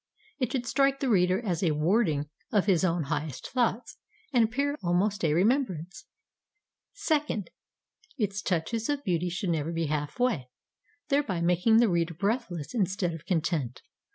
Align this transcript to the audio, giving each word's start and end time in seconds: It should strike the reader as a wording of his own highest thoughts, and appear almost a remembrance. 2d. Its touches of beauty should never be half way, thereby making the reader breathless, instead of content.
It 0.39 0.51
should 0.51 0.65
strike 0.65 0.99
the 0.99 1.09
reader 1.11 1.39
as 1.45 1.61
a 1.61 1.75
wording 1.75 2.27
of 2.51 2.65
his 2.65 2.83
own 2.83 3.03
highest 3.03 3.51
thoughts, 3.51 3.97
and 4.33 4.43
appear 4.43 4.75
almost 4.81 5.23
a 5.23 5.31
remembrance. 5.31 6.05
2d. 6.95 7.49
Its 8.17 8.41
touches 8.41 8.89
of 8.89 9.03
beauty 9.03 9.29
should 9.29 9.51
never 9.51 9.71
be 9.71 9.85
half 9.85 10.19
way, 10.19 10.49
thereby 11.09 11.39
making 11.41 11.77
the 11.77 11.87
reader 11.87 12.15
breathless, 12.15 12.73
instead 12.73 13.13
of 13.13 13.27
content. 13.27 13.83